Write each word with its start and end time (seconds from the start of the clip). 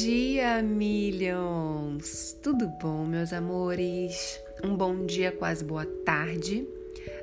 dia, 0.00 0.60
Millions! 0.60 2.36
Tudo 2.42 2.68
bom, 2.68 3.06
meus 3.06 3.32
amores? 3.32 4.38
Um 4.62 4.76
bom 4.76 5.06
dia, 5.06 5.32
quase 5.32 5.64
boa 5.64 5.86
tarde. 5.86 6.68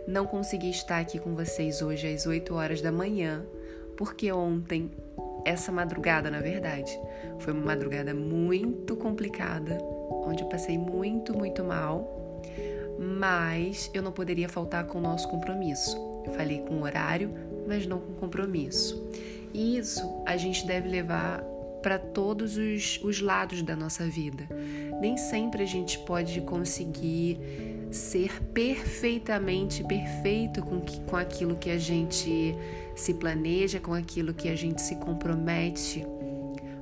Não 0.07 0.26
consegui 0.26 0.71
estar 0.71 1.00
aqui 1.00 1.20
com 1.20 1.36
vocês 1.36 1.84
hoje 1.84 2.12
às 2.12 2.25
8 2.25 2.52
horas 2.55 2.82
da 2.82 2.91
manhã, 2.91 3.46
porque 3.96 4.32
ontem, 4.32 4.89
essa 5.46 5.71
madrugada, 5.71 6.32
na 6.32 6.39
verdade, 6.39 6.91
foi 7.38 7.54
uma 7.54 7.64
madrugada 7.64 8.12
muito 8.12 8.96
complicada, 8.96 9.78
onde 10.26 10.42
eu 10.42 10.50
passei 10.50 10.76
muito, 10.76 11.38
muito 11.38 11.64
mal, 11.64 12.42
mas 12.98 13.92
eu 13.94 14.02
não 14.02 14.12
poderia 14.12 14.50
faltar 14.50 14.88
com 14.88 14.98
o 14.98 15.02
nosso 15.02 15.28
compromisso. 15.30 15.96
Eu 16.26 16.34
falei 16.34 16.62
com 16.62 16.78
o 16.78 16.84
horário, 16.84 17.32
mas 17.68 17.86
não 17.86 18.00
com 18.00 18.14
compromisso. 18.14 19.07
E 19.54 19.78
isso 19.78 20.24
a 20.25 20.36
gente 20.37 20.65
deve 20.65 20.89
levar 20.89 21.53
para 21.83 22.00
todos 22.00 22.57
os, 22.57 23.00
os 23.04 23.21
lados 23.21 23.61
da 23.61 23.75
nossa 23.75 24.07
vida. 24.07 24.47
Nem 25.00 25.18
sempre 25.18 25.61
a 25.61 25.65
gente 25.65 26.00
pode 26.00 26.39
conseguir 26.41 27.37
ser 27.91 28.41
perfeitamente 28.54 29.83
perfeito 29.83 30.64
com, 30.64 30.82
que, 30.82 31.00
com 31.01 31.15
aquilo 31.15 31.55
que 31.55 31.69
a 31.69 31.77
gente 31.77 32.55
se 32.95 33.14
planeja, 33.14 33.80
com 33.80 33.94
aquilo 33.94 34.33
que 34.33 34.50
a 34.50 34.55
gente 34.55 34.81
se 34.81 34.95
compromete, 34.95 36.03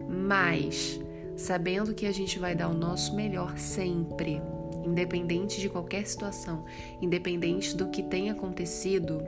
mas 0.08 1.00
sabendo 1.36 1.94
que 1.94 2.06
a 2.06 2.12
gente 2.14 2.40
vai 2.40 2.56
dar 2.56 2.70
o 2.70 2.74
nosso 2.74 3.16
melhor 3.16 3.58
sempre, 3.58 4.42
independente 4.86 5.60
de 5.60 5.68
qualquer 5.68 6.06
situação, 6.08 6.64
independente 7.02 7.76
do 7.76 7.90
que 7.90 8.04
tenha 8.04 8.32
acontecido 8.32 9.22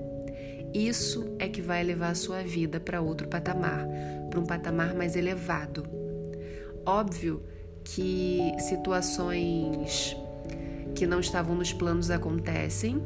isso 0.74 1.36
é 1.38 1.48
que 1.48 1.62
vai 1.62 1.84
levar 1.84 2.10
a 2.10 2.16
sua 2.16 2.42
vida 2.42 2.80
para 2.80 3.00
outro 3.00 3.28
patamar, 3.28 3.88
para 4.34 4.40
um 4.40 4.46
patamar 4.46 4.96
mais 4.96 5.16
elevado. 5.16 5.86
Óbvio 6.84 7.44
que 7.84 8.52
situações 8.58 10.18
que 10.96 11.06
não 11.06 11.20
estavam 11.20 11.56
nos 11.56 11.72
planos 11.72 12.10
acontecem 12.10 13.00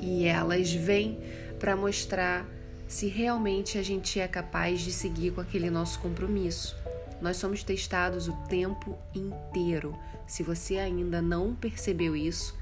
e 0.00 0.24
elas 0.24 0.72
vêm 0.72 1.18
para 1.58 1.76
mostrar 1.76 2.46
se 2.88 3.08
realmente 3.08 3.76
a 3.76 3.82
gente 3.82 4.18
é 4.18 4.26
capaz 4.26 4.80
de 4.80 4.90
seguir 4.90 5.32
com 5.32 5.42
aquele 5.42 5.68
nosso 5.68 5.98
compromisso. 6.00 6.74
Nós 7.20 7.36
somos 7.36 7.62
testados 7.62 8.26
o 8.26 8.32
tempo 8.48 8.96
inteiro. 9.14 9.94
Se 10.26 10.42
você 10.42 10.78
ainda 10.78 11.20
não 11.20 11.54
percebeu 11.54 12.16
isso, 12.16 12.56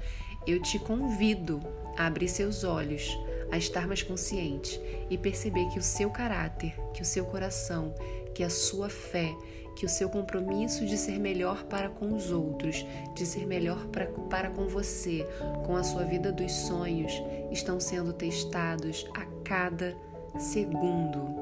eu 0.45 0.61
te 0.61 0.77
convido 0.77 1.61
a 1.97 2.05
abrir 2.05 2.27
seus 2.27 2.65
olhos 2.65 3.17
a 3.53 3.57
estar 3.57 3.87
mais 3.87 4.01
consciente 4.01 4.81
e 5.11 5.15
perceber 5.15 5.67
que 5.67 5.77
o 5.77 5.83
seu 5.83 6.09
caráter, 6.09 6.73
que 6.91 7.03
o 7.03 7.05
seu 7.05 7.23
coração, 7.23 7.93
que 8.33 8.43
a 8.43 8.49
sua 8.49 8.89
fé, 8.89 9.31
que 9.75 9.85
o 9.85 9.89
seu 9.89 10.09
compromisso 10.09 10.87
de 10.87 10.97
ser 10.97 11.19
melhor 11.19 11.63
para 11.65 11.87
com 11.87 12.15
os 12.15 12.31
outros, 12.31 12.83
de 13.13 13.27
ser 13.27 13.45
melhor 13.45 13.85
para, 14.27 14.49
com 14.49 14.67
você, 14.67 15.23
com 15.67 15.75
a 15.75 15.83
sua 15.83 16.03
vida 16.03 16.31
dos 16.31 16.51
sonhos, 16.51 17.11
estão 17.51 17.79
sendo 17.79 18.11
testados 18.11 19.05
a 19.13 19.23
cada 19.43 19.95
segundo. 20.39 21.35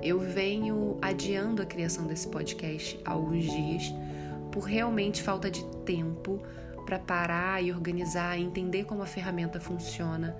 Eu 0.00 0.20
venho 0.20 0.98
adiando 1.02 1.62
a 1.62 1.66
criação 1.66 2.06
desse 2.06 2.28
podcast 2.28 2.96
há 3.04 3.10
alguns 3.10 3.42
dias 3.42 3.92
por 4.52 4.62
realmente 4.62 5.20
falta 5.20 5.50
de 5.50 5.64
tempo 5.84 6.40
para 6.86 7.00
parar 7.00 7.60
e 7.60 7.72
organizar, 7.72 8.38
entender 8.38 8.84
como 8.84 9.02
a 9.02 9.06
ferramenta 9.06 9.58
funciona 9.58 10.36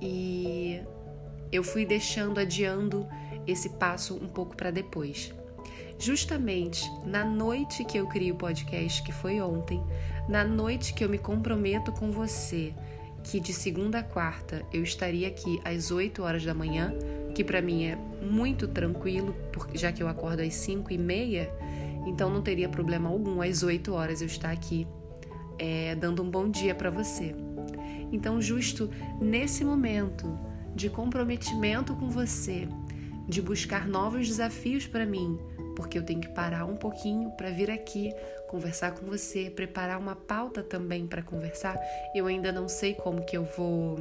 e 0.00 0.80
eu 1.50 1.62
fui 1.62 1.84
deixando, 1.84 2.38
adiando 2.38 3.06
esse 3.46 3.70
passo 3.70 4.14
um 4.16 4.28
pouco 4.28 4.56
para 4.56 4.70
depois. 4.70 5.32
Justamente 5.98 6.88
na 7.04 7.24
noite 7.24 7.84
que 7.84 7.98
eu 7.98 8.06
criei 8.06 8.30
o 8.30 8.36
podcast, 8.36 9.02
que 9.02 9.10
foi 9.10 9.40
ontem, 9.40 9.82
na 10.28 10.44
noite 10.44 10.94
que 10.94 11.02
eu 11.02 11.08
me 11.08 11.18
comprometo 11.18 11.90
com 11.90 12.12
você, 12.12 12.72
que 13.24 13.40
de 13.40 13.52
segunda 13.52 13.98
a 13.98 14.02
quarta 14.02 14.64
eu 14.72 14.82
estaria 14.82 15.26
aqui 15.26 15.60
às 15.64 15.90
8 15.90 16.22
horas 16.22 16.44
da 16.44 16.54
manhã, 16.54 16.94
que 17.34 17.42
para 17.42 17.60
mim 17.60 17.84
é 17.84 17.96
muito 18.22 18.68
tranquilo, 18.68 19.34
já 19.74 19.90
que 19.90 20.02
eu 20.02 20.08
acordo 20.08 20.40
às 20.40 20.54
5 20.54 20.92
e 20.92 20.98
meia, 20.98 21.50
então 22.06 22.30
não 22.30 22.42
teria 22.42 22.68
problema 22.68 23.08
algum 23.08 23.42
às 23.42 23.62
8 23.62 23.92
horas 23.92 24.20
eu 24.20 24.26
estar 24.26 24.50
aqui 24.50 24.86
é, 25.58 25.96
dando 25.96 26.22
um 26.22 26.30
bom 26.30 26.48
dia 26.48 26.74
para 26.74 26.90
você. 26.90 27.34
Então, 28.12 28.40
justo 28.40 28.90
nesse 29.20 29.64
momento 29.64 30.38
de 30.74 30.88
comprometimento 30.88 31.94
com 31.96 32.08
você, 32.08 32.68
de 33.28 33.42
buscar 33.42 33.86
novos 33.86 34.26
desafios 34.26 34.86
para 34.86 35.04
mim, 35.04 35.38
porque 35.76 35.98
eu 35.98 36.02
tenho 36.02 36.20
que 36.20 36.28
parar 36.28 36.64
um 36.64 36.76
pouquinho 36.76 37.30
para 37.32 37.50
vir 37.50 37.70
aqui 37.70 38.12
conversar 38.48 38.92
com 38.92 39.06
você, 39.06 39.50
preparar 39.50 39.98
uma 39.98 40.16
pauta 40.16 40.62
também 40.62 41.06
para 41.06 41.22
conversar. 41.22 41.78
Eu 42.14 42.26
ainda 42.26 42.50
não 42.50 42.68
sei 42.68 42.94
como 42.94 43.24
que 43.24 43.36
eu 43.36 43.44
vou 43.44 43.98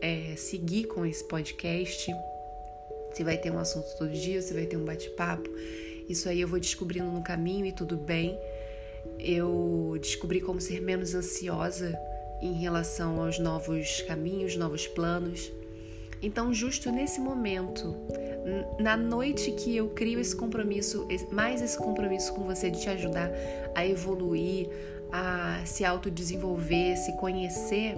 é, 0.00 0.34
seguir 0.36 0.84
com 0.84 1.04
esse 1.04 1.26
podcast. 1.26 2.14
Se 3.12 3.24
vai 3.24 3.38
ter 3.38 3.50
um 3.50 3.58
assunto 3.58 3.86
todo 3.96 4.10
dia, 4.10 4.40
se 4.42 4.52
vai 4.52 4.66
ter 4.66 4.76
um 4.76 4.84
bate-papo. 4.84 5.48
Isso 6.08 6.28
aí 6.28 6.40
eu 6.40 6.48
vou 6.48 6.60
descobrindo 6.60 7.10
no 7.10 7.22
caminho 7.22 7.66
e 7.66 7.72
tudo 7.72 7.96
bem. 7.96 8.38
Eu 9.18 9.96
descobri 10.00 10.40
como 10.40 10.60
ser 10.60 10.80
menos 10.80 11.14
ansiosa 11.14 11.98
em 12.40 12.52
relação 12.54 13.20
aos 13.20 13.38
novos 13.38 14.02
caminhos, 14.02 14.56
novos 14.56 14.86
planos. 14.86 15.52
Então, 16.20 16.52
justo 16.52 16.90
nesse 16.90 17.20
momento, 17.20 17.94
na 18.78 18.96
noite 18.96 19.52
que 19.52 19.76
eu 19.76 19.88
crio 19.90 20.18
esse 20.18 20.34
compromisso, 20.34 21.06
mais 21.30 21.62
esse 21.62 21.78
compromisso 21.78 22.32
com 22.34 22.42
você 22.44 22.70
de 22.70 22.80
te 22.80 22.88
ajudar 22.88 23.30
a 23.74 23.86
evoluir, 23.86 24.68
a 25.12 25.62
se 25.64 25.84
autodesenvolver, 25.84 26.96
se 26.96 27.16
conhecer, 27.16 27.94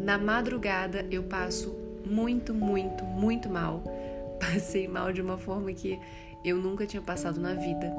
na 0.00 0.18
madrugada 0.18 1.06
eu 1.10 1.22
passo 1.22 1.74
muito, 2.04 2.52
muito, 2.52 3.04
muito 3.04 3.48
mal. 3.48 3.82
Passei 4.40 4.88
mal 4.88 5.12
de 5.12 5.22
uma 5.22 5.38
forma 5.38 5.72
que 5.72 5.98
eu 6.44 6.56
nunca 6.58 6.86
tinha 6.86 7.00
passado 7.00 7.40
na 7.40 7.54
vida 7.54 7.94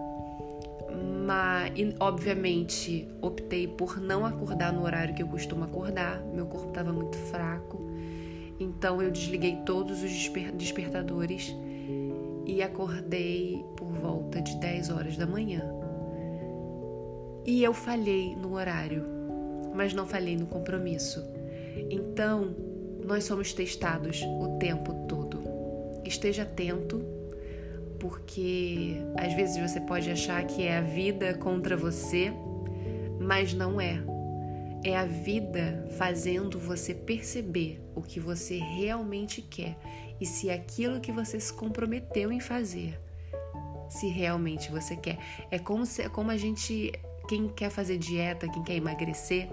mas 1.26 1.72
obviamente 2.00 3.08
optei 3.22 3.68
por 3.68 4.00
não 4.00 4.26
acordar 4.26 4.72
no 4.72 4.84
horário 4.84 5.14
que 5.16 5.24
eu 5.24 5.28
costumo 5.28 5.64
acordar. 5.64 6.24
Meu 6.34 6.46
corpo 6.46 6.70
estava 6.70 6.94
muito 6.94 7.18
fraco, 7.18 7.80
então 8.60 9.02
eu 9.02 9.12
desliguei 9.12 9.58
todos 9.66 10.04
os 10.04 10.12
desper 10.12 10.52
despertadores 10.52 11.56
e 12.46 12.62
acordei 12.62 13.66
por 13.76 13.92
volta 13.92 14.42
de 14.42 14.56
10 14.58 14.90
horas 14.92 15.18
da 15.18 15.26
manhã. 15.26 15.64
E 17.46 17.64
eu 17.64 17.74
falhei 17.74 18.36
no 18.36 18.54
horário, 18.54 19.06
mas 19.74 19.94
não 19.94 20.06
falhei 20.06 20.36
no 20.36 20.48
compromisso. 20.48 21.24
Então, 21.90 22.56
nós 23.04 23.24
somos 23.24 23.54
testados 23.54 24.22
o 24.22 24.58
tempo 24.58 24.94
todo. 25.08 25.44
Esteja 26.04 26.44
atento 26.44 27.15
porque 28.08 29.02
às 29.18 29.34
vezes 29.34 29.58
você 29.58 29.82
pode 29.82 30.12
achar 30.12 30.46
que 30.46 30.62
é 30.64 30.78
a 30.78 30.82
vida 30.82 31.34
contra 31.34 31.76
você, 31.76 32.32
mas 33.20 33.52
não 33.52 33.82
é. 33.82 34.00
É 34.84 34.96
a 34.96 35.06
vida 35.06 35.88
fazendo 35.98 36.60
você 36.60 36.94
perceber 36.94 37.82
o 37.96 38.04
que 38.04 38.20
você 38.20 38.60
realmente 38.60 39.42
quer 39.42 39.76
e 40.22 40.26
se 40.26 40.52
aquilo 40.52 41.02
que 41.02 41.12
você 41.12 41.40
se 41.40 41.52
comprometeu 41.52 42.32
em 42.32 42.40
fazer, 42.40 43.00
se 43.90 44.08
realmente 44.08 44.72
você 44.72 44.96
quer. 44.96 45.18
É 45.50 45.58
como, 45.58 45.84
se, 45.84 46.08
como 46.10 46.30
a 46.30 46.38
gente, 46.38 46.92
quem 47.28 47.48
quer 47.48 47.72
fazer 47.72 47.98
dieta, 47.98 48.48
quem 48.48 48.64
quer 48.64 48.76
emagrecer, 48.76 49.50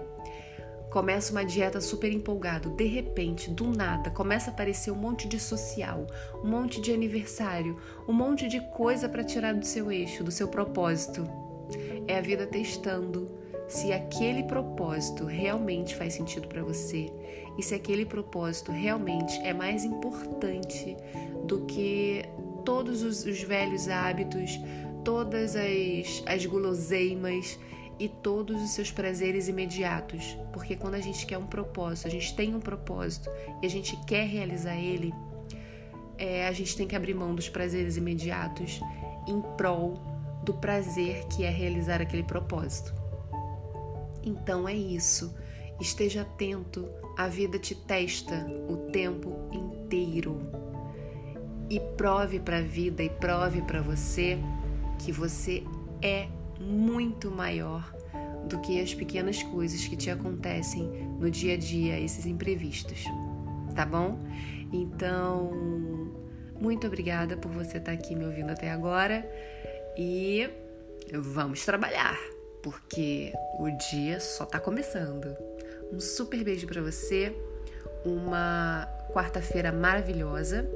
começa 0.93 1.31
uma 1.31 1.43
dieta 1.43 1.81
super 1.81 2.13
empolgado, 2.13 2.69
de 2.69 2.85
repente, 2.85 3.49
do 3.49 3.65
nada, 3.65 4.11
começa 4.11 4.51
a 4.51 4.53
aparecer 4.53 4.91
um 4.91 4.95
monte 4.95 5.27
de 5.27 5.39
social, 5.39 6.05
um 6.43 6.47
monte 6.47 6.79
de 6.79 6.93
aniversário, 6.93 7.79
um 8.07 8.13
monte 8.13 8.47
de 8.47 8.61
coisa 8.69 9.09
para 9.09 9.23
tirar 9.23 9.55
do 9.55 9.65
seu 9.65 9.91
eixo, 9.91 10.23
do 10.23 10.29
seu 10.29 10.47
propósito. 10.47 11.27
É 12.07 12.19
a 12.19 12.21
vida 12.21 12.45
testando 12.45 13.31
se 13.67 13.91
aquele 13.91 14.43
propósito 14.43 15.25
realmente 15.25 15.95
faz 15.95 16.13
sentido 16.13 16.47
para 16.47 16.61
você 16.61 17.11
e 17.57 17.63
se 17.63 17.73
aquele 17.73 18.05
propósito 18.05 18.71
realmente 18.71 19.39
é 19.39 19.51
mais 19.51 19.83
importante 19.83 20.95
do 21.45 21.61
que 21.65 22.23
todos 22.63 23.01
os, 23.01 23.25
os 23.25 23.41
velhos 23.41 23.89
hábitos, 23.89 24.59
todas 25.03 25.55
as, 25.55 26.21
as 26.27 26.45
guloseimas 26.45 27.57
e 27.99 28.07
todos 28.07 28.61
os 28.61 28.71
seus 28.71 28.91
prazeres 28.91 29.47
imediatos, 29.47 30.37
porque 30.51 30.75
quando 30.75 30.95
a 30.95 31.01
gente 31.01 31.25
quer 31.25 31.37
um 31.37 31.47
propósito, 31.47 32.07
a 32.07 32.11
gente 32.11 32.35
tem 32.35 32.55
um 32.55 32.59
propósito 32.59 33.29
e 33.61 33.65
a 33.65 33.69
gente 33.69 33.95
quer 34.05 34.27
realizar 34.27 34.75
ele, 34.75 35.13
é, 36.17 36.47
a 36.47 36.51
gente 36.51 36.75
tem 36.75 36.87
que 36.87 36.95
abrir 36.95 37.13
mão 37.13 37.33
dos 37.33 37.49
prazeres 37.49 37.97
imediatos 37.97 38.79
em 39.27 39.41
prol 39.57 40.01
do 40.43 40.53
prazer 40.53 41.25
que 41.27 41.43
é 41.43 41.49
realizar 41.49 42.01
aquele 42.01 42.23
propósito. 42.23 42.93
Então 44.23 44.67
é 44.67 44.73
isso. 44.73 45.35
Esteja 45.79 46.21
atento, 46.21 46.87
a 47.17 47.27
vida 47.27 47.57
te 47.59 47.75
testa 47.75 48.45
o 48.69 48.77
tempo 48.91 49.49
inteiro. 49.51 50.39
E 51.69 51.79
prove 51.79 52.39
para 52.39 52.57
a 52.57 52.61
vida 52.61 53.03
e 53.03 53.09
prove 53.09 53.61
para 53.61 53.81
você 53.81 54.37
que 54.99 55.11
você 55.11 55.63
é 56.01 56.27
muito 56.59 57.31
maior 57.31 57.93
do 58.47 58.59
que 58.59 58.79
as 58.81 58.93
pequenas 58.93 59.41
coisas 59.43 59.85
que 59.87 59.95
te 59.95 60.09
acontecem 60.09 60.87
no 61.19 61.29
dia 61.29 61.53
a 61.53 61.57
dia, 61.57 61.99
esses 61.99 62.25
imprevistos, 62.25 63.03
tá 63.75 63.85
bom? 63.85 64.19
Então, 64.71 65.51
muito 66.59 66.87
obrigada 66.87 67.37
por 67.37 67.51
você 67.51 67.77
estar 67.77 67.91
aqui 67.91 68.15
me 68.15 68.25
ouvindo 68.25 68.51
até 68.51 68.69
agora 68.71 69.27
e 69.97 70.49
vamos 71.13 71.63
trabalhar, 71.65 72.17
porque 72.61 73.31
o 73.59 73.69
dia 73.91 74.19
só 74.19 74.45
tá 74.45 74.59
começando. 74.59 75.35
Um 75.91 75.99
super 75.99 76.43
beijo 76.43 76.65
para 76.65 76.81
você, 76.81 77.35
uma 78.05 78.87
quarta-feira 79.13 79.71
maravilhosa. 79.71 80.67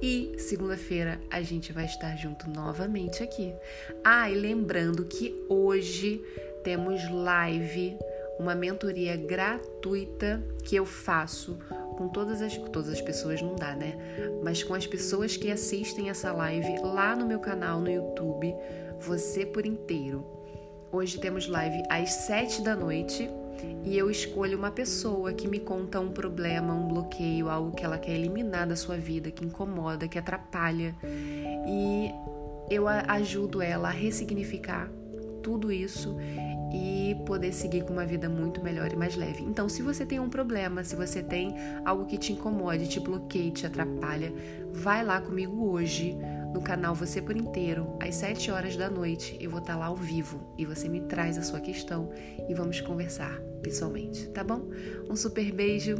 E 0.00 0.36
segunda-feira 0.38 1.20
a 1.28 1.42
gente 1.42 1.72
vai 1.72 1.84
estar 1.84 2.14
junto 2.16 2.48
novamente 2.48 3.22
aqui. 3.22 3.52
Ah, 4.04 4.30
e 4.30 4.34
lembrando 4.34 5.04
que 5.04 5.34
hoje 5.48 6.22
temos 6.62 7.10
live, 7.10 7.98
uma 8.38 8.54
mentoria 8.54 9.16
gratuita 9.16 10.40
que 10.64 10.76
eu 10.76 10.86
faço 10.86 11.58
com 11.96 12.08
todas 12.08 12.40
as 12.40 12.56
todas 12.56 12.90
as 12.90 13.00
pessoas 13.00 13.42
não 13.42 13.56
dá, 13.56 13.74
né? 13.74 13.96
Mas 14.40 14.62
com 14.62 14.74
as 14.74 14.86
pessoas 14.86 15.36
que 15.36 15.50
assistem 15.50 16.10
essa 16.10 16.32
live 16.32 16.78
lá 16.80 17.16
no 17.16 17.26
meu 17.26 17.40
canal 17.40 17.80
no 17.80 17.90
YouTube, 17.90 18.54
você 19.00 19.44
por 19.44 19.66
inteiro. 19.66 20.24
Hoje 20.92 21.18
temos 21.18 21.48
live 21.48 21.82
às 21.90 22.10
sete 22.10 22.62
da 22.62 22.76
noite 22.76 23.28
e 23.84 23.96
eu 23.96 24.10
escolho 24.10 24.58
uma 24.58 24.70
pessoa 24.70 25.32
que 25.32 25.48
me 25.48 25.60
conta 25.60 26.00
um 26.00 26.10
problema, 26.10 26.74
um 26.74 26.88
bloqueio, 26.88 27.48
algo 27.48 27.74
que 27.74 27.84
ela 27.84 27.98
quer 27.98 28.12
eliminar 28.12 28.66
da 28.66 28.76
sua 28.76 28.96
vida, 28.96 29.30
que 29.30 29.44
incomoda, 29.44 30.08
que 30.08 30.18
atrapalha. 30.18 30.94
E 31.66 32.10
eu 32.70 32.86
ajudo 32.86 33.62
ela 33.62 33.88
a 33.88 33.92
ressignificar 33.92 34.90
tudo 35.42 35.72
isso 35.72 36.16
e 36.72 37.16
poder 37.24 37.52
seguir 37.52 37.84
com 37.84 37.92
uma 37.92 38.04
vida 38.04 38.28
muito 38.28 38.62
melhor 38.62 38.92
e 38.92 38.96
mais 38.96 39.16
leve. 39.16 39.42
Então, 39.42 39.68
se 39.68 39.82
você 39.82 40.04
tem 40.04 40.20
um 40.20 40.28
problema, 40.28 40.84
se 40.84 40.94
você 40.94 41.22
tem 41.22 41.54
algo 41.84 42.04
que 42.04 42.18
te 42.18 42.32
incomode, 42.32 42.88
te 42.88 43.00
bloqueia, 43.00 43.50
te 43.50 43.66
atrapalha, 43.66 44.32
vai 44.72 45.02
lá 45.02 45.20
comigo 45.20 45.70
hoje 45.70 46.16
no 46.52 46.60
canal 46.60 46.94
Você 46.94 47.20
por 47.20 47.36
Inteiro, 47.36 47.96
às 48.00 48.14
7 48.16 48.50
horas 48.50 48.76
da 48.76 48.88
noite. 48.90 49.36
Eu 49.40 49.50
vou 49.50 49.60
estar 49.60 49.76
lá 49.76 49.86
ao 49.86 49.96
vivo 49.96 50.54
e 50.56 50.64
você 50.64 50.88
me 50.88 51.00
traz 51.02 51.38
a 51.38 51.42
sua 51.42 51.60
questão 51.60 52.10
e 52.48 52.54
vamos 52.54 52.80
conversar 52.80 53.40
pessoalmente, 53.62 54.28
tá 54.28 54.42
bom? 54.44 54.68
Um 55.08 55.16
super 55.16 55.52
beijo 55.52 55.96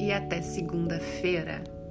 e 0.00 0.12
até 0.12 0.40
segunda-feira! 0.40 1.81